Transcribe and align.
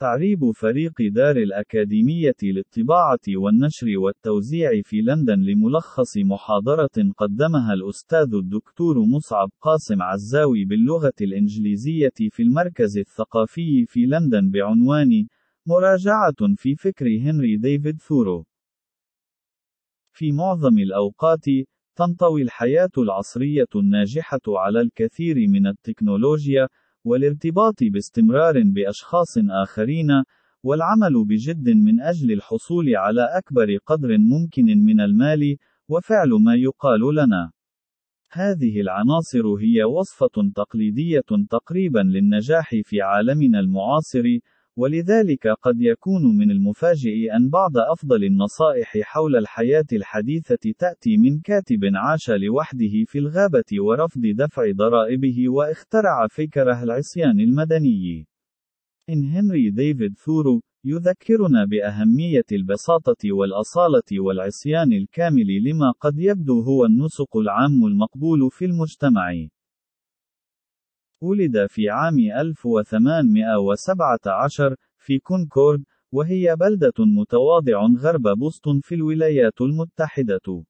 تعريب 0.00 0.50
فريق 0.50 0.92
دار 1.00 1.36
الأكاديمية 1.36 2.34
للطباعة 2.42 3.18
والنشر 3.28 3.86
والتوزيع 3.98 4.82
في 4.84 5.00
لندن 5.00 5.40
لملخص 5.40 6.16
محاضرة 6.16 7.12
قدمها 7.16 7.74
الأستاذ 7.74 8.34
الدكتور 8.34 8.98
مصعب 8.98 9.50
قاسم 9.60 10.02
عزاوي 10.02 10.64
باللغة 10.64 11.12
الإنجليزية 11.20 12.12
في 12.30 12.42
المركز 12.42 12.98
الثقافي 12.98 13.86
في 13.86 14.06
لندن 14.06 14.50
بعنوان 14.50 15.26
مراجعة 15.66 16.54
في 16.56 16.74
فكر 16.74 17.06
هنري 17.06 17.56
ديفيد 17.56 18.00
ثورو. 18.00 18.46
في 20.12 20.32
معظم 20.32 20.78
الأوقات، 20.78 21.44
تنطوي 21.96 22.42
الحياة 22.42 22.90
العصرية 22.98 23.72
الناجحة 23.76 24.40
على 24.48 24.80
الكثير 24.80 25.36
من 25.48 25.66
التكنولوجيا، 25.66 26.68
والارتباط 27.04 27.74
باستمرار 27.82 28.62
بأشخاص 28.64 29.38
آخرين، 29.50 30.08
والعمل 30.62 31.24
بجد 31.28 31.68
من 31.68 32.00
أجل 32.00 32.32
الحصول 32.32 32.96
على 32.96 33.28
أكبر 33.38 33.76
قدر 33.86 34.18
ممكن 34.18 34.64
من 34.64 35.00
المال، 35.00 35.56
وفعل 35.88 36.28
ما 36.44 36.54
يقال 36.54 37.00
لنا. 37.14 37.52
هذه 38.32 38.80
العناصر 38.80 39.54
هي 39.60 39.84
وصفة 39.84 40.52
تقليدية 40.54 41.22
تقريبا 41.50 41.98
للنجاح 41.98 42.70
في 42.84 43.02
عالمنا 43.02 43.60
المعاصر، 43.60 44.24
ولذلك 44.80 45.48
قد 45.48 45.80
يكون 45.80 46.36
من 46.36 46.50
المفاجئ 46.50 47.36
أن 47.36 47.50
بعض 47.50 47.78
أفضل 47.92 48.24
النصائح 48.24 48.98
حول 49.02 49.36
الحياة 49.36 49.84
الحديثة 49.92 50.72
تأتي 50.78 51.16
من 51.16 51.40
كاتب 51.40 51.80
عاش 51.94 52.30
لوحده 52.30 53.04
في 53.06 53.18
الغابة 53.18 53.70
ورفض 53.80 54.20
دفع 54.26 54.70
ضرائبه 54.72 55.48
واخترع 55.48 56.26
فكره 56.30 56.82
العصيان 56.82 57.40
المدني. 57.40 58.26
إن 59.10 59.24
هنري 59.24 59.70
ديفيد 59.70 60.18
ثورو 60.18 60.60
يذكرنا 60.84 61.64
بأهمية 61.64 62.48
البساطة 62.52 63.32
والأصالة 63.32 64.20
والعصيان 64.20 64.92
الكامل 64.92 65.64
لما 65.64 65.90
قد 66.00 66.18
يبدو 66.18 66.60
هو 66.60 66.84
النسق 66.84 67.36
العام 67.36 67.86
المقبول 67.86 68.50
في 68.50 68.64
المجتمع. 68.64 69.32
ولد 71.22 71.66
في 71.66 71.90
عام 71.90 72.18
1817 72.18 74.76
في 74.98 75.18
كونكورد، 75.18 75.84
وهي 76.12 76.56
بلدة 76.56 76.92
متواضع 76.98 77.86
غرب 77.98 78.22
بوسطن 78.38 78.80
في 78.82 78.94
الولايات 78.94 79.60
المتحدة. 79.60 80.64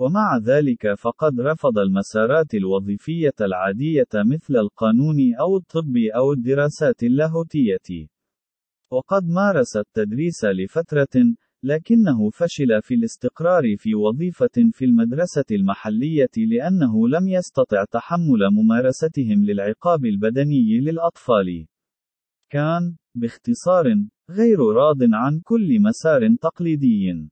ومع 0.00 0.38
ذلك 0.38 0.94
فقد 0.94 1.40
رفض 1.40 1.78
المسارات 1.78 2.54
الوظيفية 2.54 3.34
العادية 3.40 4.12
مثل 4.14 4.56
القانون 4.56 5.34
أو 5.40 5.56
الطب 5.56 5.96
أو 6.16 6.32
الدراسات 6.32 7.02
اللاهوتية. 7.02 8.08
وقد 8.92 9.22
مارس 9.24 9.76
التدريس 9.76 10.44
لفترة، 10.44 11.34
لكنه 11.62 12.30
فشل 12.30 12.82
في 12.82 12.94
الاستقرار 12.94 13.62
في 13.78 13.94
وظيفة 13.94 14.70
في 14.72 14.84
المدرسة 14.84 15.44
المحلية 15.50 16.34
لأنه 16.36 17.08
لم 17.08 17.28
يستطع 17.28 17.84
تحمل 17.84 18.50
ممارستهم 18.52 19.44
للعقاب 19.44 20.04
البدني 20.04 20.80
للأطفال. 20.80 21.66
كان، 22.50 22.96
باختصار، 23.14 23.84
غير 24.30 24.58
راض 24.58 24.98
عن 25.12 25.40
كل 25.44 25.80
مسار 25.80 26.36
تقليدي. 26.40 27.28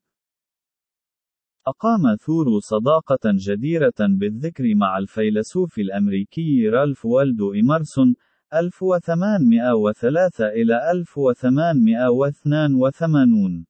أقام 1.69 2.17
ثورو 2.17 2.61
صداقة 2.61 3.19
جديرة 3.25 3.95
بالذكر 4.01 4.75
مع 4.75 4.99
الفيلسوف 4.99 5.79
الأمريكي 5.79 6.69
رالف 6.69 7.05
والدو 7.05 7.55
إمرسون 7.55 8.15
1803 8.55 10.49
إلى 10.49 10.91
1882 10.91 13.67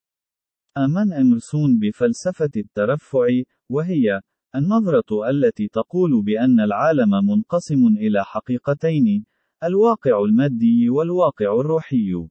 آمن 0.76 1.12
إمرسون 1.12 1.78
بفلسفة 1.78 2.50
الترفع، 2.56 3.26
وهي 3.70 4.20
النظرة 4.56 5.30
التي 5.30 5.68
تقول 5.68 6.22
بأن 6.24 6.60
العالم 6.60 7.10
منقسم 7.10 7.86
إلى 7.86 8.24
حقيقتين، 8.24 9.24
الواقع 9.64 10.24
المادي 10.24 10.90
والواقع 10.90 11.60
الروحي. 11.60 12.28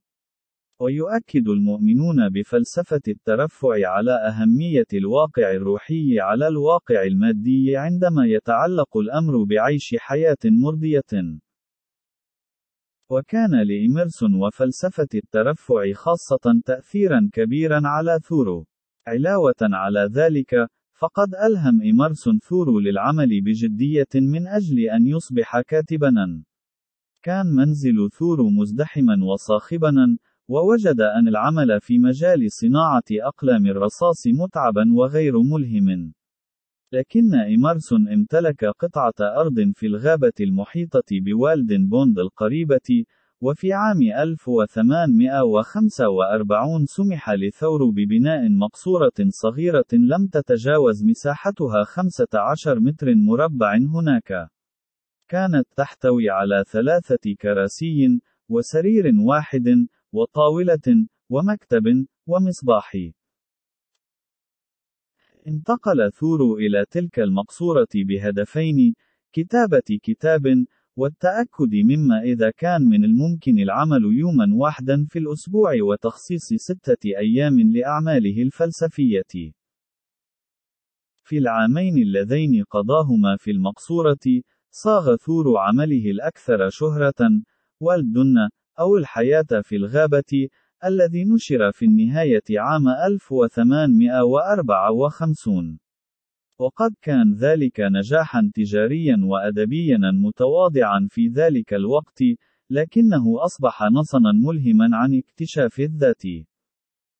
ويؤكد 0.79 1.47
المؤمنون 1.47 2.29
بفلسفة 2.29 3.01
الترفع 3.07 3.87
على 3.87 4.11
أهمية 4.11 4.85
الواقع 4.93 5.51
الروحي 5.51 6.19
على 6.19 6.47
الواقع 6.47 7.03
المادي 7.03 7.77
عندما 7.77 8.25
يتعلق 8.25 8.97
الأمر 8.97 9.43
بعيش 9.43 9.95
حياة 9.97 10.37
مرضية. 10.45 11.39
وكان 13.09 13.63
لإيمرسون 13.63 14.35
وفلسفة 14.35 15.07
الترفع 15.15 15.93
خاصة 15.93 16.61
تأثيرا 16.65 17.29
كبيرا 17.33 17.81
على 17.85 18.19
ثورو. 18.29 18.65
علاوة 19.07 19.61
على 19.61 20.09
ذلك، 20.13 20.67
فقد 20.99 21.35
ألهم 21.35 21.81
إيمرسون 21.81 22.39
ثورو 22.39 22.79
للعمل 22.79 23.41
بجدية 23.41 24.13
من 24.15 24.47
أجل 24.47 24.79
أن 24.79 25.07
يصبح 25.07 25.61
كاتبا. 25.61 26.43
كان 27.23 27.45
منزل 27.45 28.09
ثورو 28.19 28.49
مزدحما 28.49 29.15
وصاخبا، 29.25 30.17
ووجد 30.47 31.01
أن 31.01 31.27
العمل 31.27 31.81
في 31.81 31.99
مجال 31.99 32.51
صناعة 32.51 33.03
أقلام 33.11 33.65
الرصاص 33.65 34.27
متعبا 34.27 34.93
وغير 34.93 35.41
ملهم. 35.41 36.13
لكن 36.91 37.35
إيمرسون 37.35 38.09
امتلك 38.09 38.65
قطعة 38.65 39.13
أرض 39.21 39.71
في 39.75 39.85
الغابة 39.85 40.33
المحيطة 40.41 41.03
بوالدن 41.11 41.87
بوند 41.87 42.19
القريبة، 42.19 43.05
وفي 43.41 43.73
عام 43.73 44.01
1845 44.01 46.85
سمح 46.85 47.29
لثور 47.29 47.89
ببناء 47.89 48.49
مقصورة 48.49 49.13
صغيرة 49.29 49.85
لم 49.93 50.27
تتجاوز 50.27 51.03
مساحتها 51.03 51.83
15 51.83 52.79
متر 52.79 53.15
مربع 53.15 53.77
هناك. 53.77 54.49
كانت 55.27 55.67
تحتوي 55.75 56.29
على 56.29 56.63
ثلاثة 56.67 57.35
كراسي، 57.41 58.19
وسرير 58.49 59.13
واحد، 59.19 59.87
وطاولة، 60.15 61.07
ومكتب، 61.29 62.05
ومصباح. 62.27 62.97
انتقل 65.47 66.11
ثورو 66.11 66.57
إلى 66.57 66.85
تلك 66.91 67.19
المقصورة 67.19 67.87
بهدفين: 67.95 68.95
كتابة 69.33 69.99
كتاب، 70.03 70.65
والتأكد 70.97 71.73
مما 71.73 72.21
إذا 72.21 72.51
كان 72.51 72.81
من 72.81 73.03
الممكن 73.03 73.59
العمل 73.59 74.03
يوما 74.03 74.47
واحدا 74.53 75.05
في 75.09 75.19
الأسبوع 75.19 75.71
وتخصيص 75.81 76.53
ستة 76.53 77.17
أيام 77.17 77.59
لأعماله 77.59 78.41
الفلسفية. 78.41 79.51
في 81.23 81.37
العامين 81.37 81.97
اللذين 81.97 82.63
قضاهما 82.63 83.37
في 83.37 83.51
المقصورة، 83.51 84.25
صاغ 84.71 85.15
ثور 85.15 85.57
عمله 85.57 86.11
الأكثر 86.11 86.69
شهرة، 86.69 87.41
والدن، 87.79 88.35
أو 88.79 88.97
الحياة 88.97 89.61
في 89.63 89.75
الغابة، 89.75 90.49
الذي 90.85 91.23
نشر 91.23 91.71
في 91.71 91.85
النهاية 91.85 92.43
عام 92.49 92.87
1854. 92.87 95.79
وقد 96.59 96.91
كان 97.01 97.33
ذلك 97.33 97.79
نجاحا 97.79 98.51
تجاريا 98.53 99.19
وأدبيا 99.23 99.99
متواضعا 100.13 101.07
في 101.09 101.27
ذلك 101.27 101.73
الوقت، 101.73 102.23
لكنه 102.69 103.45
أصبح 103.45 103.83
نصنا 103.83 104.31
ملهما 104.31 104.97
عن 104.97 105.17
اكتشاف 105.17 105.79
الذات. 105.79 106.23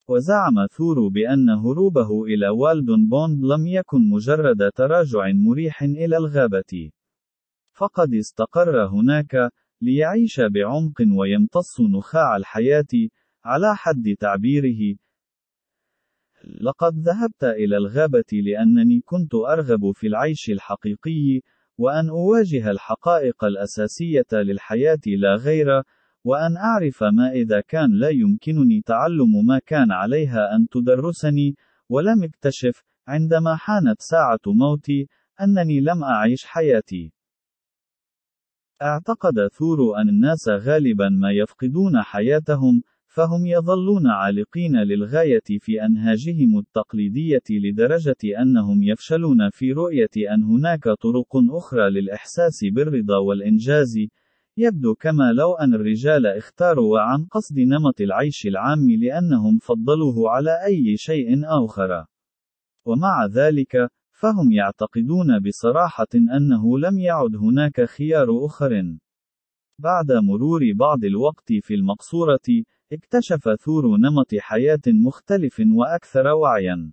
وزعم 0.10 0.68
ثور 0.72 1.08
بأن 1.08 1.50
هروبه 1.50 2.24
إلى 2.24 2.50
والدون 2.50 3.08
بوند 3.08 3.46
لم 3.46 3.68
يكن 3.68 4.10
مجرد 4.10 4.72
تراجع 4.76 5.32
مريح 5.34 5.84
إلى 5.84 6.18
الغابة. 6.18 6.92
فقد 7.74 8.14
استقر 8.14 8.88
هناك، 8.88 9.52
ليعيش 9.82 10.40
بعمق 10.40 11.02
ويمتص 11.20 11.82
نخاع 11.82 12.38
الحياة، 12.38 13.10
على 13.46 13.76
حد 13.76 14.16
تعبيره: 14.20 14.98
لقد 16.62 16.94
ذهبت 17.00 17.44
إلى 17.44 17.78
الغابة 17.78 18.32
لأنني 18.34 19.02
كنت 19.06 19.36
أرغب 19.36 19.92
في 19.92 20.08
العيش 20.08 20.50
الحقيقي، 20.50 21.42
وأن 21.78 22.10
أواجه 22.10 22.72
الحقائق 22.72 23.44
الأساسية 23.44 24.26
للحياة 24.34 25.00
لا 25.08 25.36
غير، 25.36 25.68
وأن 26.24 26.58
أعرف 26.58 27.04
ما 27.04 27.32
إذا 27.32 27.62
كان 27.62 28.00
لا 28.00 28.10
يمكنني 28.10 28.82
تعلم 28.82 29.46
ما 29.48 29.60
كان 29.66 29.92
عليها 29.92 30.56
أن 30.56 30.68
تدرسني، 30.72 31.56
ولم 31.90 32.24
اكتشف، 32.24 32.84
عندما 33.08 33.56
حانت 33.56 34.02
ساعة 34.02 34.40
موتي، 34.48 35.08
أنني 35.42 35.80
لم 35.80 36.04
أعيش 36.04 36.46
حياتي. 36.46 37.15
اعتقد 38.82 39.48
ثور 39.48 40.02
أن 40.02 40.10
الناس 40.10 40.50
غالبا 40.50 41.10
ما 41.10 41.32
يفقدون 41.32 42.02
حياتهم، 42.02 42.82
فهم 43.08 43.46
يظلون 43.46 44.08
عالقين 44.08 44.78
للغاية 44.78 45.60
في 45.60 45.86
أنهاجهم 45.86 46.60
التقليدية 46.60 47.44
لدرجة 47.50 48.42
أنهم 48.42 48.84
يفشلون 48.84 49.50
في 49.50 49.72
رؤية 49.72 50.34
أن 50.34 50.44
هناك 50.44 50.84
طرق 50.84 51.36
أخرى 51.52 51.90
للإحساس 51.90 52.66
بالرضا 52.66 53.18
والإنجاز. 53.18 54.00
يبدو 54.58 54.96
كما 54.96 55.34
لو 55.34 55.54
أن 55.54 55.74
الرجال 55.74 56.26
اختاروا 56.26 57.00
عن 57.00 57.26
قصد 57.26 57.60
نمط 57.60 58.02
العيش 58.02 58.48
العام 58.48 58.92
لأنهم 58.92 59.60
فضلوه 59.60 60.30
على 60.30 60.66
أي 60.66 60.98
شيء 60.98 61.42
آخر. 61.46 62.06
ومع 62.86 63.26
ذلك، 63.26 63.90
فهم 64.16 64.52
يعتقدون 64.52 65.40
بصراحة 65.40 66.08
أنه 66.14 66.80
لم 66.80 67.00
يعد 67.00 67.36
هناك 67.36 67.82
خيار 67.82 68.46
آخر. 68.46 68.98
بعد 69.80 70.12
مرور 70.12 70.62
بعض 70.76 71.06
الوقت 71.06 71.54
في 71.54 71.74
المقصورة، 71.74 72.48
اكتشف 72.92 73.50
ثور 73.50 73.98
نمط 73.98 74.36
حياة 74.36 74.82
مختلف 74.88 75.62
وأكثر 75.76 76.28
وعيًا. 76.28 76.92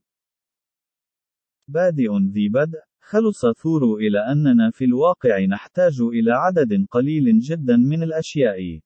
بادئ 1.68 2.18
ذي 2.32 2.48
بدء، 2.48 2.80
خلص 3.00 3.46
ثور 3.46 3.96
إلى 3.96 4.18
أننا 4.32 4.70
في 4.70 4.84
الواقع 4.84 5.44
نحتاج 5.44 6.00
إلى 6.00 6.32
عدد 6.32 6.86
قليل 6.90 7.38
جدا 7.38 7.76
من 7.76 8.02
الأشياء. 8.02 8.80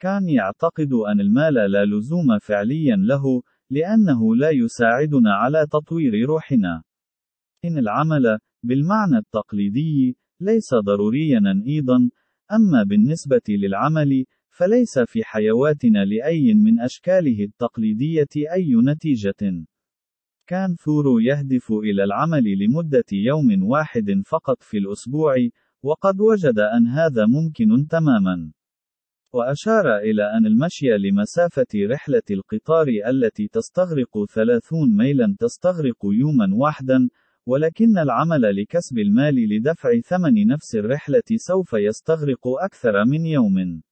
كان 0.00 0.28
يعتقد 0.28 0.92
أن 0.92 1.20
المال 1.20 1.54
لا 1.54 1.84
لزوم 1.84 2.38
فعليا 2.38 2.96
له، 2.96 3.42
لأنه 3.70 4.36
لا 4.36 4.50
يساعدنا 4.50 5.34
على 5.34 5.66
تطوير 5.66 6.26
روحنا. 6.26 6.82
إن 7.64 7.78
العمل، 7.78 8.38
بالمعنى 8.62 9.18
التقليدي، 9.18 10.16
ليس 10.40 10.74
ضروريا 10.74 11.40
أيضا، 11.66 12.10
أما 12.52 12.82
بالنسبة 12.82 13.42
للعمل، 13.48 14.24
فليس 14.50 14.98
في 14.98 15.24
حيواتنا 15.24 16.04
لأي 16.04 16.54
من 16.54 16.80
أشكاله 16.80 17.44
التقليدية 17.44 18.52
أي 18.52 18.74
نتيجة. 18.74 19.64
كان 20.46 20.74
ثور 20.74 21.22
يهدف 21.22 21.72
إلى 21.72 22.04
العمل 22.04 22.58
لمدة 22.58 23.04
يوم 23.12 23.62
واحد 23.62 24.22
فقط 24.26 24.62
في 24.62 24.78
الأسبوع، 24.78 25.34
وقد 25.82 26.20
وجد 26.20 26.58
أن 26.58 26.86
هذا 26.86 27.26
ممكن 27.26 27.86
تماما. 27.86 28.52
وأشار 29.32 29.96
إلى 29.96 30.22
أن 30.22 30.46
المشي 30.46 30.98
لمسافة 30.98 31.66
رحلة 31.74 32.22
القطار 32.30 32.86
التي 33.08 33.48
تستغرق 33.48 34.24
30 34.34 34.96
ميلا 34.96 35.36
تستغرق 35.38 36.04
يوما 36.04 36.48
واحدا، 36.54 37.08
ولكن 37.48 37.98
العمل 37.98 38.56
لكسب 38.56 38.98
المال 38.98 39.48
لدفع 39.48 40.00
ثمن 40.00 40.46
نفس 40.46 40.76
الرحلة 40.76 41.22
سوف 41.36 41.72
يستغرق 41.72 42.48
أكثر 42.48 43.04
من 43.04 43.26
يوم. 43.26 43.82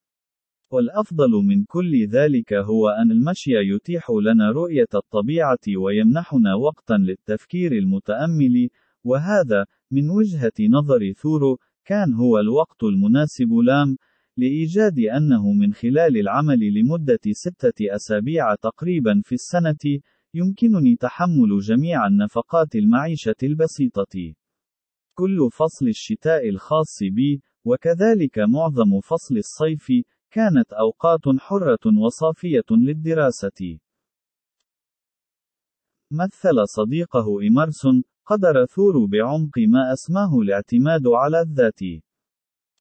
والأفضل 0.72 1.30
من 1.30 1.64
كل 1.64 2.06
ذلك 2.06 2.52
هو 2.52 2.88
أن 2.88 3.10
المشي 3.10 3.50
يتيح 3.50 4.10
لنا 4.10 4.50
رؤية 4.50 4.92
الطبيعة 4.94 5.58
ويمنحنا 5.76 6.54
وقتا 6.54 6.94
للتفكير 6.94 7.72
المتأمل، 7.72 8.68
وهذا، 9.04 9.66
من 9.90 10.10
وجهة 10.10 10.58
نظر 10.70 11.12
ثورو، 11.12 11.58
كان 11.84 12.12
هو 12.12 12.38
الوقت 12.38 12.82
المناسب 12.82 13.52
لام، 13.52 13.96
لإيجاد 14.36 14.98
أنه 14.98 15.52
من 15.52 15.72
خلال 15.72 16.16
العمل 16.16 16.74
لمدة 16.74 17.24
ستة 17.32 17.94
أسابيع 17.96 18.54
تقريبا 18.54 19.20
في 19.24 19.32
السنة، 19.32 20.00
يمكنني 20.36 20.96
تحمل 20.96 21.58
جميع 21.60 22.06
النفقات 22.06 22.74
المعيشة 22.74 23.40
البسيطة. 23.42 24.34
كل 25.14 25.50
فصل 25.52 25.88
الشتاء 25.88 26.48
الخاص 26.48 26.98
بي، 27.02 27.42
وكذلك 27.64 28.38
معظم 28.38 29.00
فصل 29.00 29.36
الصيف، 29.36 29.86
كانت 30.30 30.72
أوقات 30.72 31.20
حرة 31.38 31.84
وصافية 32.04 32.68
للدراسة. 32.70 33.78
مثل 36.12 36.56
صديقه 36.64 37.26
إمرسون، 37.48 38.02
قدر 38.26 38.66
ثور 38.66 39.06
بعمق 39.06 39.58
ما 39.68 39.92
أسماه 39.92 40.38
الاعتماد 40.40 41.06
على 41.06 41.40
الذات. 41.40 41.82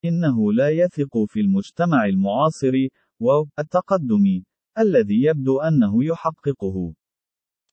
إنه 0.04 0.52
لا 0.52 0.70
يثق 0.70 1.24
في 1.28 1.40
المجتمع 1.40 2.06
المعاصر، 2.06 2.74
والتقدم، 3.20 4.42
الذي 4.78 5.22
يبدو 5.22 5.60
أنه 5.60 6.04
يحققه. 6.04 6.94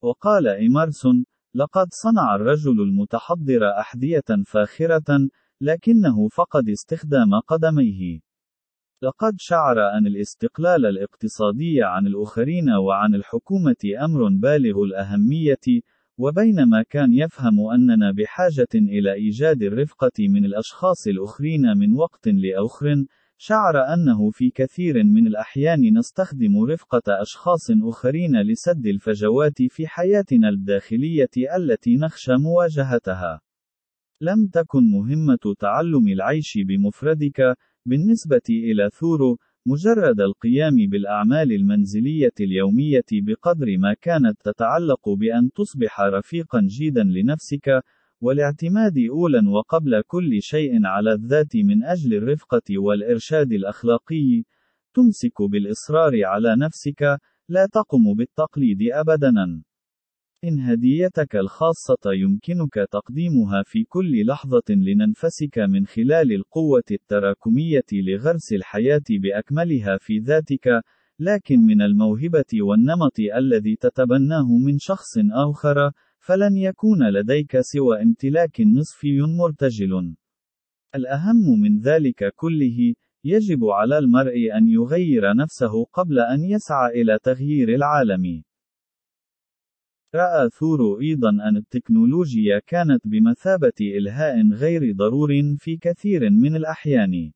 وقال 0.04 0.48
إمرسون: 0.48 1.26
لقد 1.56 1.88
صنع 1.92 2.36
الرجل 2.36 2.82
المتحضر 2.82 3.80
أحذية 3.80 4.44
فاخرة، 4.46 5.30
لكنه 5.62 6.28
فقد 6.28 6.70
استخدام 6.70 7.40
قدميه. 7.48 8.20
لقد 9.04 9.34
شعر 9.38 9.98
أن 9.98 10.08
الاستقلال 10.08 10.86
الاقتصادي 10.86 11.84
عن 11.84 12.08
الآخرين 12.08 12.70
وعن 12.70 13.16
الحكومة 13.16 13.76
أمر 14.06 14.30
بالغ 14.30 14.84
الأهمية، 14.84 15.82
وبينما 16.18 16.84
كان 16.90 17.14
يفهم 17.14 17.60
أننا 17.74 18.12
بحاجة 18.12 18.74
إلى 18.76 19.14
إيجاد 19.14 19.62
الرفقة 19.64 20.28
من 20.30 20.46
الأشخاص 20.46 21.08
الآخرين 21.08 21.78
من 21.78 21.94
وقت 21.94 22.28
لآخر، 22.28 23.06
شعر 23.46 23.94
أنه 23.94 24.30
في 24.30 24.50
كثير 24.50 25.04
من 25.04 25.28
الأحيان 25.28 25.98
نستخدم 25.98 26.64
رفقة 26.70 27.22
أشخاص 27.22 27.72
آخرين 27.84 28.42
لسد 28.42 28.86
الفجوات 28.86 29.62
في 29.62 29.88
حياتنا 29.88 30.50
الداخلية 30.50 31.30
التي 31.58 31.96
نخشى 31.96 32.32
مواجهتها. 32.38 33.42
لم 34.22 34.48
تكن 34.48 34.84
مهمة 34.92 35.56
تعلم 35.60 36.08
العيش 36.08 36.58
بمفردك، 36.68 37.56
بالنسبة 37.86 38.48
إلى 38.50 38.90
ثورو، 38.90 39.38
مجرد 39.66 40.22
القيام 40.22 40.76
بالأعمال 40.92 41.52
المنزلية 41.52 42.34
اليومية 42.40 43.10
بقدر 43.12 43.78
ما 43.78 43.94
كانت 43.94 44.42
تتعلق 44.44 45.10
بأن 45.10 45.52
تصبح 45.56 46.02
رفيقا 46.02 46.62
جيدا 46.62 47.04
لنفسك، 47.04 47.84
والاعتماد 48.24 48.94
أولا 49.10 49.50
وقبل 49.50 50.02
كل 50.08 50.42
شيء 50.42 50.86
على 50.86 51.14
الذات 51.14 51.56
من 51.56 51.84
أجل 51.84 52.14
الرفقة 52.14 52.78
والإرشاد 52.78 53.52
الأخلاقي، 53.52 54.44
تمسك 54.94 55.42
بالإصرار 55.42 56.26
على 56.26 56.56
نفسك، 56.56 57.02
لا 57.50 57.68
تقم 57.74 58.14
بالتقليد 58.18 58.78
أبدًا. 58.92 59.64
إن 60.44 60.60
هديتك 60.60 61.36
الخاصة 61.36 62.12
يمكنك 62.14 62.74
تقديمها 62.92 63.64
في 63.66 63.84
كل 63.84 64.26
لحظة 64.26 64.70
لننفسك 64.70 65.60
من 65.60 65.86
خلال 65.86 66.32
القوة 66.32 66.84
التراكمية 66.92 67.90
لغرس 67.94 68.54
الحياة 68.54 69.08
بأكملها 69.10 69.98
في 69.98 70.20
ذاتك، 70.20 70.82
لكن 71.20 71.60
من 71.60 71.82
الموهبة 71.82 72.52
والنمط 72.62 73.20
الذي 73.38 73.76
تتبناه 73.76 74.48
من 74.66 74.78
شخص 74.80 75.18
آخر، 75.32 75.92
فلن 76.26 76.58
يكون 76.58 77.10
لديك 77.10 77.60
سوى 77.62 78.02
امتلاك 78.02 78.62
نصفي 78.62 79.22
مرتجل. 79.22 80.16
الأهم 80.96 81.60
من 81.62 81.80
ذلك 81.80 82.34
كله، 82.36 82.94
يجب 83.24 83.66
على 83.66 83.98
المرء 83.98 84.58
أن 84.58 84.68
يغير 84.68 85.36
نفسه 85.36 85.86
قبل 85.86 86.20
أن 86.20 86.44
يسعى 86.44 87.02
إلى 87.02 87.20
تغيير 87.24 87.70
العالم. 87.70 88.44
رأى 90.16 90.50
ثورو 90.50 91.02
أيضا 91.02 91.30
أن 91.30 91.58
التكنولوجيا 91.58 92.60
كانت 92.68 93.08
بمثابة 93.08 93.80
إلهاء 93.82 94.52
غير 94.54 94.96
ضرور 94.96 95.30
في 95.58 95.78
كثير 95.78 96.30
من 96.30 96.56
الأحيان. 96.56 97.32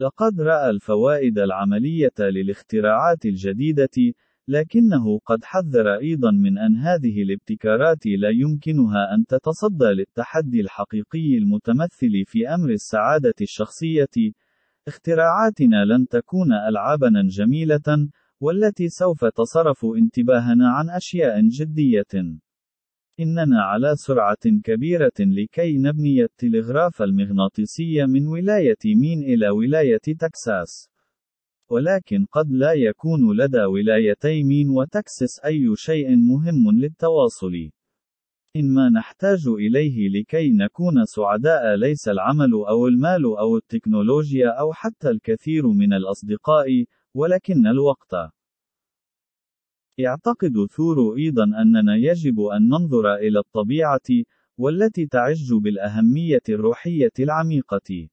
لقد 0.00 0.40
رأى 0.40 0.70
الفوائد 0.70 1.38
العملية 1.38 2.18
للاختراعات 2.18 3.26
الجديدة، 3.26 4.14
لكنه 4.50 5.18
قد 5.18 5.44
حذر 5.44 5.94
أيضا 5.94 6.30
من 6.30 6.58
أن 6.58 6.76
هذه 6.76 7.22
الابتكارات 7.22 8.06
لا 8.06 8.30
يمكنها 8.30 9.14
أن 9.14 9.26
تتصدى 9.26 9.84
للتحدي 9.84 10.60
الحقيقي 10.60 11.38
المتمثل 11.38 12.24
في 12.26 12.48
أمر 12.48 12.70
السعادة 12.70 13.34
الشخصية. 13.40 14.32
اختراعاتنا 14.88 15.84
لن 15.84 16.06
تكون 16.08 16.52
ألعابا 16.52 17.10
جميلة، 17.28 18.08
والتي 18.40 18.88
سوف 18.88 19.24
تصرف 19.24 19.84
انتباهنا 19.84 20.68
عن 20.68 20.90
أشياء 20.90 21.40
جدية. 21.48 22.40
إننا 23.20 23.62
على 23.62 23.96
سرعة 23.96 24.44
كبيرة 24.64 25.18
لكي 25.20 25.78
نبني 25.78 26.22
التلغراف 26.22 27.02
المغناطيسي 27.02 28.06
من 28.06 28.26
ولاية 28.26 28.82
مين 28.84 29.22
إلى 29.22 29.50
ولاية 29.50 29.98
تكساس. 30.18 30.90
ولكن 31.70 32.26
قد 32.32 32.50
لا 32.50 32.72
يكون 32.72 33.36
لدى 33.36 33.64
ولايتي 33.64 34.42
مين 34.42 34.70
وتكساس 34.70 35.40
أي 35.44 35.76
شيء 35.76 36.16
مهم 36.16 36.70
للتواصل. 36.80 37.70
إن 38.56 38.74
ما 38.74 38.88
نحتاج 38.88 39.48
إليه 39.48 40.08
لكي 40.08 40.50
نكون 40.50 41.04
سعداء 41.04 41.74
ليس 41.74 42.08
العمل 42.08 42.52
أو 42.52 42.86
المال 42.86 43.24
أو 43.24 43.56
التكنولوجيا 43.56 44.48
أو 44.48 44.72
حتى 44.72 45.10
الكثير 45.10 45.66
من 45.66 45.92
الأصدقاء، 45.92 46.84
ولكن 47.14 47.66
الوقت. 47.66 48.14
يعتقد 49.98 50.66
ثور 50.70 51.16
أيضا 51.16 51.44
أننا 51.44 51.96
يجب 51.96 52.40
أن 52.40 52.68
ننظر 52.68 53.14
إلى 53.14 53.38
الطبيعة، 53.38 54.24
والتي 54.58 55.06
تعج 55.06 55.54
بالأهمية 55.54 56.42
الروحية 56.48 57.12
العميقة. 57.18 58.08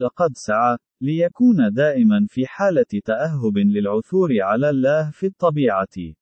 لقد 0.00 0.30
سعى 0.34 0.76
ليكون 1.00 1.72
دائما 1.72 2.26
في 2.28 2.46
حالة 2.46 3.00
تأهب 3.04 3.58
للعثور 3.58 4.30
على 4.40 4.70
الله 4.70 5.10
في 5.10 5.26
الطبيعة. 5.26 6.14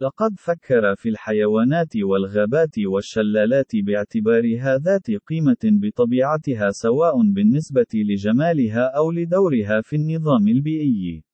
لقد 0.00 0.34
فكر 0.38 0.94
في 0.96 1.08
الحيوانات 1.08 1.96
والغابات 1.96 2.78
والشلالات 2.78 3.76
باعتبارها 3.76 4.78
ذات 4.78 5.10
قيمة 5.10 5.56
بطبيعتها 5.64 6.70
سواء 6.70 7.22
بالنسبة 7.22 7.86
لجمالها 7.94 8.96
أو 8.96 9.10
لدورها 9.10 9.80
في 9.80 9.96
النظام 9.96 10.48
البيئي. 10.48 11.24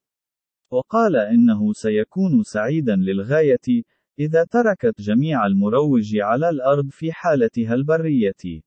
وقال 0.72 1.16
إنه 1.16 1.72
سيكون 1.72 2.42
سعيدا 2.42 2.96
للغاية 2.96 3.82
إذا 4.18 4.44
تركت 4.44 5.00
جميع 5.00 5.46
المروج 5.46 6.16
على 6.16 6.48
الأرض 6.48 6.88
في 6.90 7.12
حالتها 7.12 7.74
البرية. 7.74 8.62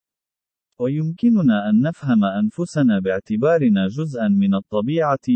ويمكننا 0.80 1.70
أن 1.70 1.82
نفهم 1.82 2.24
أنفسنا 2.24 3.00
باعتبارنا 3.00 3.88
جزءا 3.88 4.28
من 4.28 4.56
الطبيعة، 4.56 5.28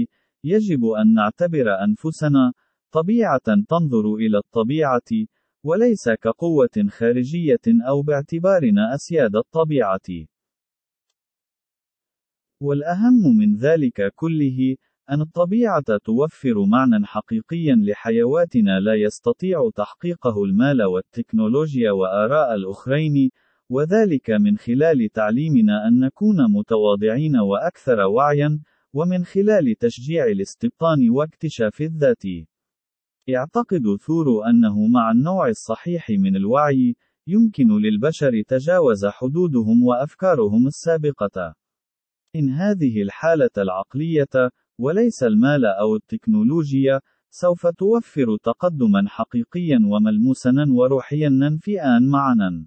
يجب 0.44 0.86
أن 0.86 1.14
نعتبر 1.14 1.84
أنفسنا 1.84 2.54
طبيعة 2.92 3.48
تنظر 3.68 4.16
إلى 4.16 4.38
الطبيعة، 4.38 5.10
وليس 5.64 6.10
كقوة 6.10 6.90
خارجية 6.90 7.66
أو 7.88 8.02
باعتبارنا 8.02 8.96
أسياد 8.96 9.36
الطبيعة. 9.36 10.28
والأهم 12.62 13.38
من 13.38 13.56
ذلك 13.56 14.12
كله، 14.16 14.76
أن 15.10 15.22
الطبيعة 15.22 15.98
توفر 16.04 16.66
معنى 16.66 17.06
حقيقيا 17.06 17.76
لحيواتنا 17.76 18.80
لا 18.80 18.94
يستطيع 18.96 19.70
تحقيقه 19.76 20.44
المال 20.44 20.84
والتكنولوجيا 20.84 21.92
وآراء 21.92 22.56
الآخرين، 22.56 23.30
وذلك 23.70 24.30
من 24.30 24.58
خلال 24.58 25.10
تعليمنا 25.14 25.88
أن 25.88 26.00
نكون 26.00 26.52
متواضعين 26.52 27.38
وأكثر 27.38 28.00
وعيا، 28.00 28.60
ومن 28.94 29.24
خلال 29.24 29.76
تشجيع 29.80 30.26
الاستبطان 30.26 31.10
واكتشاف 31.10 31.82
الذات. 31.82 32.24
يعتقد 33.28 33.84
ثور 34.08 34.50
أنه 34.50 34.88
مع 34.88 35.12
النوع 35.12 35.48
الصحيح 35.48 36.10
من 36.10 36.36
الوعي، 36.36 36.96
يمكن 37.28 37.68
للبشر 37.68 38.42
تجاوز 38.48 39.06
حدودهم 39.06 39.84
وأفكارهم 39.84 40.68
السابقة. 40.68 41.56
إن 42.36 42.50
هذه 42.50 43.02
الحالة 43.02 43.50
العقلية، 43.58 44.52
وليس 44.80 45.24
المال 45.24 45.66
أو 45.66 45.96
التكنولوجيا، 45.96 47.00
سوف 47.30 47.68
توفر 47.68 48.38
تقدما 48.44 49.04
حقيقيا 49.08 49.80
وملموسا 49.86 50.66
وروحيا 50.70 51.30
ننفئا 51.30 52.00
معنا. 52.00 52.66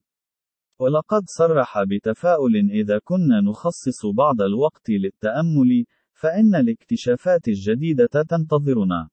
ولقد 0.81 1.23
صرح 1.27 1.83
بتفاؤل 1.83 2.57
إذا 2.57 2.99
كنا 3.05 3.41
نخصص 3.41 4.07
بعض 4.07 4.43
الوقت 4.43 4.91
للتأمل، 4.91 5.85
فإن 6.13 6.55
الاكتشافات 6.55 7.49
الجديدة 7.49 8.07
تنتظرنا. 8.07 9.09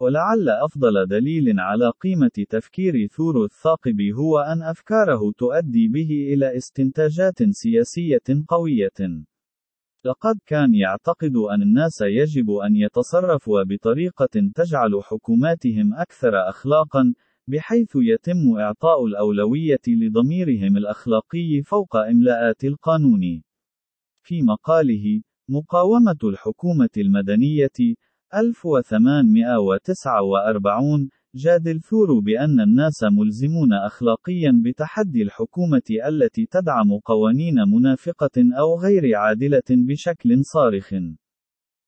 ولعل 0.00 0.48
أفضل 0.48 1.06
دليل 1.06 1.60
على 1.60 1.92
قيمة 2.00 2.46
تفكير 2.48 3.06
ثور 3.06 3.44
الثاقب 3.44 4.00
هو 4.18 4.38
أن 4.38 4.62
أفكاره 4.62 5.32
تؤدي 5.38 5.88
به 5.88 6.10
إلى 6.34 6.56
استنتاجات 6.56 7.42
سياسية 7.50 8.44
قوية. 8.48 9.24
لقد 10.04 10.38
كان 10.46 10.74
يعتقد 10.74 11.36
أن 11.54 11.62
الناس 11.62 12.00
يجب 12.00 12.50
أن 12.50 12.76
يتصرفوا 12.76 13.62
بطريقة 13.62 14.50
تجعل 14.54 15.02
حكوماتهم 15.02 15.94
أكثر 15.94 16.48
أخلاقًا، 16.48 17.14
بحيث 17.48 17.96
يتم 17.96 18.56
إعطاء 18.58 19.06
الأولوية 19.06 19.80
لضميرهم 19.88 20.76
الأخلاقي 20.76 21.62
فوق 21.62 21.96
إملاءات 21.96 22.64
القانون. 22.64 23.42
في 24.22 24.42
مقاله 24.42 25.22
مقاومة 25.48 26.18
الحكومة 26.24 26.90
المدنية 26.96 27.94
1849 28.34 31.08
جادل 31.34 31.80
ثور 31.80 32.20
بأن 32.20 32.60
الناس 32.60 33.02
ملزمون 33.02 33.72
أخلاقيا 33.72 34.62
بتحدي 34.64 35.22
الحكومة 35.22 35.82
التي 36.08 36.46
تدعم 36.46 36.98
قوانين 37.04 37.54
منافقة 37.54 38.52
أو 38.58 38.80
غير 38.80 39.16
عادلة 39.16 39.62
بشكل 39.70 40.44
صارخ. 40.44 40.94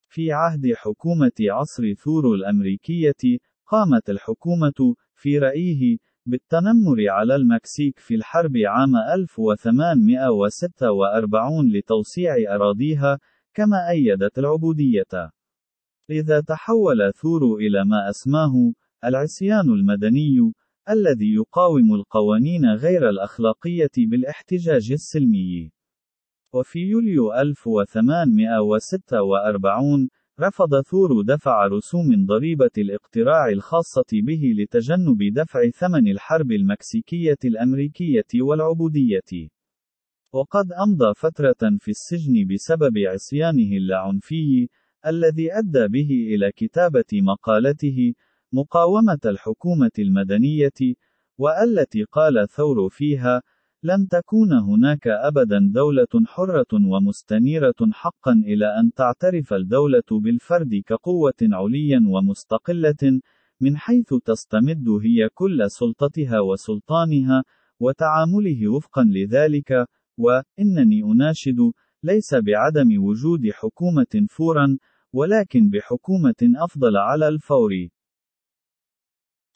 في 0.09 0.31
عهد 0.31 0.73
حكومة 0.75 1.31
عصر 1.41 1.93
ثور 1.93 2.35
الأمريكية، 2.35 3.39
قامت 3.67 4.09
الحكومة، 4.09 4.95
في 5.15 5.39
رأيه، 5.39 5.97
بالتنمر 6.25 7.09
على 7.09 7.35
المكسيك 7.35 7.99
في 7.99 8.15
الحرب 8.15 8.57
عام 8.57 8.95
1846 8.95 11.71
لتوسيع 11.71 12.55
أراضيها، 12.55 13.19
كما 13.53 13.89
أيدت 13.89 14.39
العبودية. 14.39 15.31
لذا 16.09 16.41
تحول 16.41 17.13
ثور 17.13 17.55
إلى 17.55 17.85
ما 17.85 18.09
أسماه 18.09 18.73
العصيان 19.05 19.69
المدني، 19.69 20.53
الذي 20.89 21.33
يقاوم 21.33 21.93
القوانين 21.93 22.65
غير 22.65 23.09
الأخلاقية 23.09 23.91
بالاحتجاج 23.97 24.91
السلمي. 24.91 25.71
وفي 26.53 26.79
يوليو 26.79 27.33
1846 27.33 30.09
رفض 30.39 30.81
ثور 30.81 31.21
دفع 31.21 31.67
رسوم 31.67 32.25
ضريبة 32.25 32.69
الاقتراع 32.77 33.49
الخاصة 33.49 34.05
به 34.13 34.53
لتجنب 34.57 35.33
دفع 35.33 35.69
ثمن 35.69 36.07
الحرب 36.07 36.51
المكسيكية 36.51 37.37
الأمريكية 37.45 38.41
والعبودية. 38.41 39.49
وقد 40.33 40.71
أمضى 40.71 41.13
فترة 41.15 41.77
في 41.79 41.91
السجن 41.91 42.33
بسبب 42.53 42.97
عصيانه 42.97 43.77
اللعنفي، 43.77 44.67
الذي 45.07 45.53
أدى 45.53 45.87
به 45.87 46.09
إلى 46.35 46.51
كتابة 46.51 47.11
مقالته 47.13 48.13
مقاومة 48.53 49.19
الحكومة 49.25 49.95
المدنية، 49.99 50.95
والتي 51.37 52.03
قال 52.03 52.47
ثور 52.49 52.89
فيها: 52.89 53.41
لن 53.85 54.07
تكون 54.07 54.53
هناك 54.53 55.07
أبدا 55.07 55.59
دولة 55.73 56.25
حرة 56.25 56.73
ومستنيرة 56.73 57.75
حقا 57.91 58.31
إلى 58.31 58.79
أن 58.79 58.91
تعترف 58.93 59.53
الدولة 59.53 60.09
بالفرد 60.11 60.81
كقوة 60.85 61.39
عليا 61.41 62.01
ومستقلة، 62.07 63.19
من 63.61 63.77
حيث 63.77 64.13
تستمد 64.25 64.89
هي 64.89 65.29
كل 65.33 65.71
سلطتها 65.71 66.39
وسلطانها، 66.39 67.43
وتعامله 67.79 68.67
وفقا 68.67 69.03
لذلك، 69.03 69.85
وإنني 70.17 71.03
أناشد، 71.03 71.59
ليس 72.03 72.35
بعدم 72.35 73.03
وجود 73.03 73.41
حكومة 73.53 74.27
فورا، 74.29 74.77
ولكن 75.13 75.69
بحكومة 75.69 76.41
أفضل 76.65 76.97
على 76.97 77.27
الفور. 77.27 77.71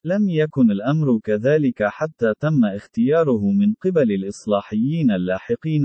لم 0.03 0.29
يكن 0.29 0.71
الأمر 0.71 1.19
كذلك 1.23 1.83
حتى 1.83 2.33
تم 2.39 2.65
اختياره 2.65 3.51
من 3.51 3.73
قبل 3.73 4.11
الإصلاحيين 4.11 5.11
اللاحقين، 5.11 5.83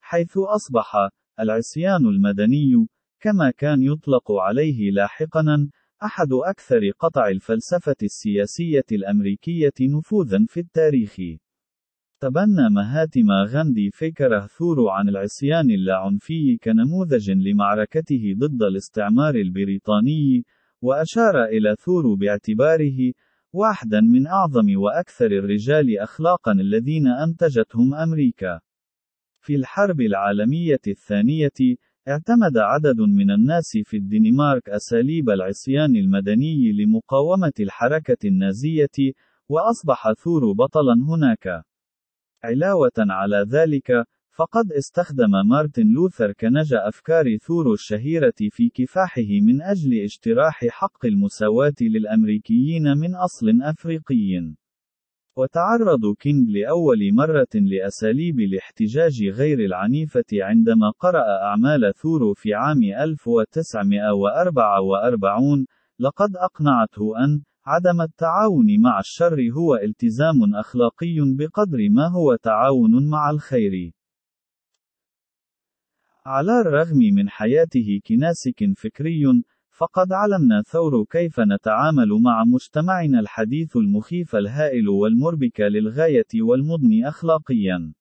حيث 0.00 0.38
أصبح 0.38 1.08
العصيان 1.40 2.06
المدني، 2.06 2.86
كما 3.20 3.50
كان 3.50 3.82
يطلق 3.82 4.32
عليه 4.32 4.90
لاحقاً، 4.90 5.70
أحد 6.04 6.28
أكثر 6.32 6.90
قطع 6.98 7.28
الفلسفة 7.28 7.96
السياسية 8.02 8.84
الأمريكية 8.92 9.72
نفوذًا 9.80 10.44
في 10.48 10.60
التاريخ. 10.60 11.16
تبنى 12.20 12.70
مهاتما 12.70 13.44
غاندي 13.48 13.90
فكره 13.90 14.46
ثور 14.46 14.88
عن 14.88 15.08
العصيان 15.08 15.70
اللاعنفي 15.70 16.58
كنموذج 16.62 17.30
لمعركته 17.30 18.34
ضد 18.38 18.62
الاستعمار 18.62 19.34
البريطاني، 19.34 20.44
وأشار 20.82 21.44
إلى 21.44 21.76
ثور 21.84 22.14
باعتباره 22.14 23.12
واحدا 23.56 24.00
من 24.00 24.26
أعظم 24.26 24.76
وأكثر 24.76 25.26
الرجال 25.26 25.98
أخلاقا 25.98 26.52
الذين 26.52 27.06
أنتجتهم 27.06 27.94
أمريكا. 27.94 28.60
في 29.40 29.54
الحرب 29.56 30.00
العالمية 30.00 30.80
الثانية، 30.86 31.76
اعتمد 32.08 32.56
عدد 32.56 33.00
من 33.00 33.30
الناس 33.30 33.78
في 33.84 33.96
الدنمارك 33.96 34.68
أساليب 34.68 35.30
العصيان 35.30 35.96
المدني 35.96 36.72
لمقاومة 36.72 37.52
الحركة 37.60 38.28
النازية، 38.28 39.12
وأصبح 39.48 40.12
ثور 40.12 40.52
بطلا 40.52 40.94
هناك. 41.08 41.64
علاوة 42.44 42.96
على 42.98 43.46
ذلك، 43.48 44.06
فقد 44.36 44.72
استخدم 44.72 45.30
مارتن 45.48 45.86
لوثر 45.86 46.32
كنج 46.32 46.74
أفكار 46.74 47.36
ثور 47.36 47.72
الشهيرة 47.72 48.34
في 48.50 48.68
كفاحه 48.68 49.40
من 49.42 49.62
أجل 49.62 50.02
اجتراح 50.04 50.64
حق 50.68 51.06
المساواة 51.06 51.74
للأمريكيين 51.80 52.82
من 52.82 53.14
أصل 53.14 53.62
أفريقي. 53.62 54.54
وتعرض 55.36 56.14
كينغ 56.18 56.44
لأول 56.48 57.12
مرة 57.12 57.46
لأساليب 57.54 58.40
الاحتجاج 58.40 59.24
غير 59.24 59.58
العنيفة 59.58 60.24
عندما 60.32 60.90
قرأ 60.98 61.24
أعمال 61.42 61.92
ثور 61.94 62.34
في 62.34 62.54
عام 62.54 62.82
1944 62.82 65.66
لقد 66.00 66.36
أقنعته 66.36 67.24
أن 67.24 67.42
عدم 67.66 68.00
التعاون 68.00 68.80
مع 68.80 68.98
الشر 68.98 69.50
هو 69.58 69.76
التزام 69.76 70.54
أخلاقي 70.54 71.16
بقدر 71.38 71.78
ما 71.90 72.08
هو 72.08 72.36
تعاون 72.36 73.10
مع 73.10 73.30
الخير. 73.30 73.95
على 76.28 76.60
الرغم 76.60 76.98
من 76.98 77.28
حياته 77.28 78.00
كناسك 78.06 78.72
فكري، 78.76 79.22
فقد 79.70 80.12
علمنا 80.12 80.62
ثور 80.62 81.04
كيف 81.04 81.40
نتعامل 81.40 82.08
مع 82.24 82.44
مجتمعنا 82.44 83.20
الحديث 83.20 83.76
المخيف 83.76 84.36
الهائل 84.36 84.88
والمربك 84.88 85.60
للغاية 85.60 86.26
والمضني 86.34 87.08
أخلاقيًا. 87.08 87.92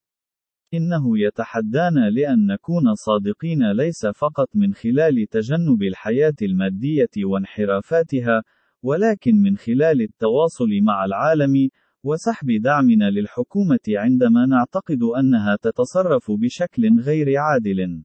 إنه 0.74 1.20
يتحدانا 1.20 2.10
لأن 2.10 2.46
نكون 2.46 2.96
صادقين 2.96 3.72
ليس 3.72 4.06
فقط 4.06 4.50
من 4.56 4.74
خلال 4.74 5.28
تجنب 5.32 5.84
الحياة 5.84 6.36
المادية 6.42 7.26
وانحرافاتها، 7.26 8.44
ولكن 8.84 9.36
من 9.36 9.58
خلال 9.58 10.02
التواصل 10.02 10.70
مع 10.84 11.06
العالم، 11.06 11.70
وسحب 12.04 12.48
دعمنا 12.62 13.10
للحكومة 13.10 13.86
عندما 13.88 14.46
نعتقد 14.46 15.00
أنها 15.20 15.58
تتصرف 15.62 16.32
بشكل 16.32 17.02
غير 17.02 17.38
عادل. 17.38 18.04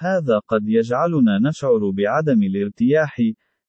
هذا 0.00 0.38
قد 0.38 0.68
يجعلنا 0.68 1.38
نشعر 1.48 1.90
بعدم 1.90 2.42
الارتياح، 2.42 3.16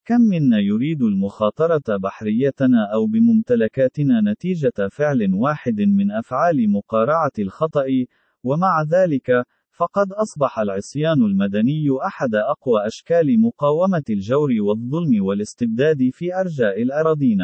كم 0.05 0.21
منا 0.21 0.59
يريد 0.59 1.01
المخاطرة 1.01 1.97
بحريتنا 1.97 2.93
أو 2.93 3.05
بممتلكاتنا 3.05 4.21
نتيجة 4.31 4.87
فعل 4.91 5.33
واحد 5.33 5.81
من 5.81 6.11
أفعال 6.11 6.71
مقارعة 6.71 7.31
الخطأ، 7.39 7.85
ومع 8.43 8.83
ذلك، 8.91 9.31
فقد 9.71 10.11
أصبح 10.11 10.59
العصيان 10.59 11.21
المدني 11.21 11.85
أحد 12.07 12.35
أقوى 12.35 12.87
أشكال 12.87 13.41
مقاومة 13.41 14.03
الجور 14.09 14.49
والظلم 14.61 15.25
والاستبداد 15.25 16.09
في 16.11 16.35
أرجاء 16.35 16.81
الأراضين. 16.81 17.39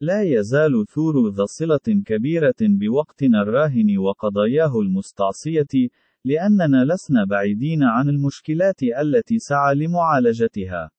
لا 0.00 0.22
يزال 0.22 0.86
ثور 0.94 1.28
ذا 1.28 1.44
صلة 1.44 2.02
كبيرة 2.06 2.54
بوقتنا 2.60 3.42
الراهن 3.42 3.98
وقضاياه 3.98 4.80
المستعصية، 4.80 5.90
لأننا 6.24 6.84
لسنا 6.84 7.24
بعيدين 7.24 7.82
عن 7.82 8.08
المشكلات 8.08 8.82
التي 8.82 9.38
سعى 9.38 9.74
لمعالجتها. 9.74 10.90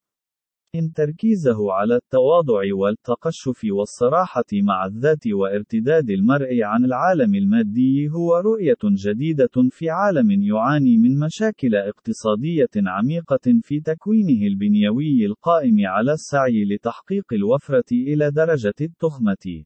إن 0.74 0.92
تركيزه 0.92 1.72
على 1.72 1.94
التواضع 1.96 2.62
والتقشف 2.74 3.60
والصراحة 3.70 4.50
مع 4.52 4.86
الذات 4.86 5.26
وارتداد 5.26 6.10
المرء 6.10 6.62
عن 6.62 6.84
العالم 6.84 7.34
المادي 7.34 8.08
هو 8.08 8.36
رؤية 8.36 8.82
جديدة 8.84 9.54
في 9.70 9.90
عالم 9.90 10.30
يعاني 10.30 10.98
من 10.98 11.18
مشاكل 11.18 11.74
اقتصادية 11.74 12.74
عميقة 12.76 13.60
في 13.62 13.80
تكوينه 13.80 14.46
البنيوي 14.46 15.26
القائم 15.26 15.86
على 15.86 16.12
السعي 16.12 16.64
لتحقيق 16.64 17.32
الوفرة 17.32 17.90
إلى 17.92 18.30
درجة 18.30 18.74
التخمة. 18.80 19.64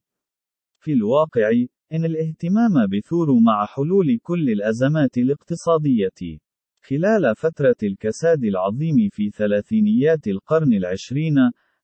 في 0.82 0.92
الواقع، 0.92 1.50
إن 1.92 2.04
الاهتمام 2.04 2.86
بثور 2.86 3.40
مع 3.40 3.66
حلول 3.66 4.18
كل 4.22 4.50
الأزمات 4.50 5.18
الاقتصادية 5.18 6.38
خلال 6.82 7.36
فترة 7.36 7.76
الكساد 7.82 8.44
العظيم 8.44 9.08
في 9.12 9.30
ثلاثينيات 9.30 10.26
القرن 10.28 10.72
العشرين، 10.72 11.34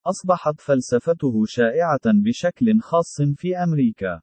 أصبحت 0.06 0.60
فلسفته 0.60 1.44
شائعة 1.46 2.06
بشكل 2.24 2.80
خاص 2.80 3.16
في 3.36 3.56
أمريكا. 3.56 4.20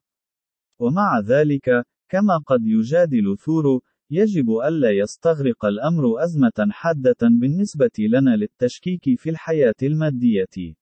ومع 0.80 1.20
ذلك، 1.20 1.70
كما 2.10 2.38
قد 2.46 2.62
يجادل 2.64 3.38
ثور، 3.38 3.80
يجب 4.12 4.50
ألا 4.68 4.92
يستغرق 4.92 5.66
الأمر 5.66 6.24
أزمة 6.24 6.72
حادة 6.72 7.22
بالنسبة 7.22 7.98
لنا 8.00 8.36
للتشكيك 8.36 9.20
في 9.20 9.30
الحياة 9.30 9.80
المادية. 9.84 10.76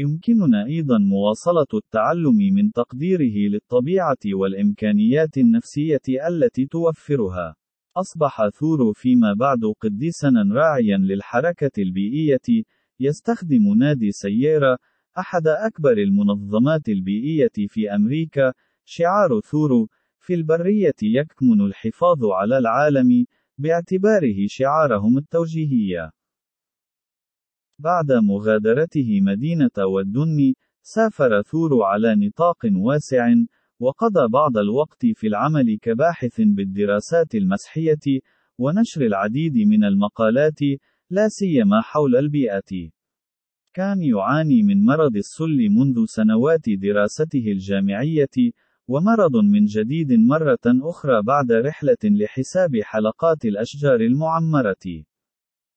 يمكننا 0.00 0.66
أيضا 0.66 0.98
مواصلة 0.98 1.66
التعلم 1.74 2.36
من 2.54 2.72
تقديره 2.72 3.50
للطبيعة 3.52 4.18
والإمكانيات 4.26 5.38
النفسية 5.38 6.06
التي 6.28 6.66
توفرها. 6.66 7.54
أصبح 7.96 8.48
ثور 8.48 8.92
فيما 8.94 9.34
بعد 9.34 9.60
قديسًا 9.80 10.32
راعيًا 10.52 10.98
للحركة 10.98 11.70
البيئية، 11.78 12.64
يستخدم 13.00 13.74
نادي 13.78 14.12
سييرا، 14.12 14.76
أحد 15.18 15.46
أكبر 15.46 15.92
المنظمات 15.92 16.88
البيئية 16.88 17.56
في 17.68 17.94
أمريكا، 17.94 18.52
شعار 18.84 19.40
ثور: 19.40 19.86
في 20.20 20.34
البرية 20.34 21.00
يكمن 21.02 21.60
الحفاظ 21.60 22.24
على 22.24 22.58
العالم، 22.58 23.26
باعتباره 23.58 24.46
شعارهم 24.46 25.18
التوجيهي. 25.18 26.10
بعد 27.78 28.12
مغادرته 28.12 29.20
مدينة 29.20 29.86
ودن، 29.94 30.54
سافر 30.82 31.42
ثور 31.42 31.82
على 31.82 32.14
نطاق 32.14 32.56
واسع، 32.76 33.28
وقضى 33.80 34.28
بعض 34.32 34.56
الوقت 34.58 35.06
في 35.14 35.26
العمل 35.26 35.78
كباحث 35.82 36.40
بالدراسات 36.40 37.34
المسحية، 37.34 38.20
ونشر 38.58 39.02
العديد 39.02 39.56
من 39.56 39.84
المقالات، 39.84 40.60
لا 41.10 41.28
سيما 41.28 41.80
حول 41.80 42.16
البيئة. 42.16 42.90
كان 43.74 44.02
يعاني 44.02 44.62
من 44.62 44.84
مرض 44.84 45.16
السل 45.16 45.68
منذ 45.70 46.04
سنوات 46.06 46.64
دراسته 46.68 47.44
الجامعية، 47.52 48.52
ومرض 48.88 49.36
من 49.36 49.64
جديد 49.64 50.12
مرة 50.12 50.66
أخرى 50.66 51.22
بعد 51.22 51.52
رحلة 51.52 52.02
لحساب 52.04 52.70
حلقات 52.82 53.44
الأشجار 53.44 54.00
المعمرة. 54.00 55.04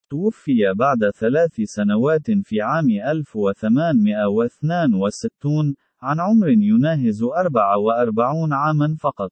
توفي 0.09 0.73
بعد 0.75 1.09
ثلاث 1.09 1.61
سنوات 1.61 2.31
في 2.31 2.61
عام 2.61 2.89
1862 2.89 5.75
عن 6.01 6.19
عمر 6.19 6.49
يناهز 6.49 7.23
44 7.23 8.53
عاما 8.53 8.95
فقط. 8.99 9.31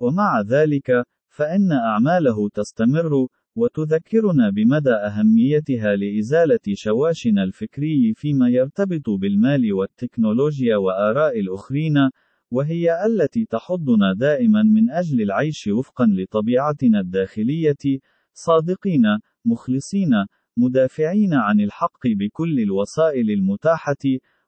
ومع 0.00 0.40
ذلك، 0.40 1.04
فإن 1.28 1.72
أعماله 1.72 2.48
تستمر، 2.48 3.26
وتذكرنا 3.56 4.50
بمدى 4.50 4.92
أهميتها 4.92 5.96
لإزالة 5.96 6.60
شواشنا 6.72 7.42
الفكري 7.42 8.14
فيما 8.14 8.48
يرتبط 8.48 9.10
بالمال 9.10 9.72
والتكنولوجيا 9.72 10.76
وآراء 10.76 11.40
الآخرين، 11.40 12.10
وهي 12.50 13.06
التي 13.06 13.44
تحضنا 13.44 14.14
دائما 14.14 14.62
من 14.62 14.90
أجل 14.90 15.22
العيش 15.22 15.68
وفقا 15.68 16.06
لطبيعتنا 16.06 17.00
الداخلية، 17.00 18.00
صادقين، 18.34 19.04
مخلصين، 19.44 20.10
مدافعين 20.56 21.34
عن 21.34 21.60
الحق 21.60 22.06
بكل 22.06 22.60
الوسائل 22.60 23.30
المتاحة، 23.30 24.04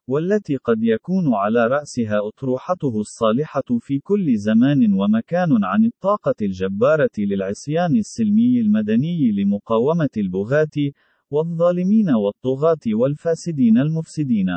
والتي 0.07 0.55
قد 0.55 0.83
يكون 0.83 1.33
على 1.33 1.67
رأسها 1.67 2.27
أطروحته 2.27 2.99
الصالحة 2.99 3.79
في 3.81 3.99
كل 3.99 4.37
زمان 4.37 4.93
ومكان 4.93 5.63
عن 5.63 5.85
الطاقة 5.85 6.35
الجبارة 6.41 7.09
للعصيان 7.17 7.95
السلمي 7.95 8.61
المدني 8.61 9.31
لمقاومة 9.31 10.09
البغاة، 10.17 10.91
والظالمين 11.31 12.09
والطغاة 12.09 12.93
والفاسدين 12.93 13.77
المفسدين. 13.77 14.47